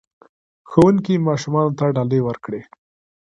[0.69, 2.61] ښوونکي ماشومانو ته ډالۍ ورکړې.